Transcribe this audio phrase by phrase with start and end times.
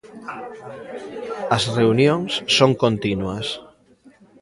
[1.55, 3.47] As reunións son continuas.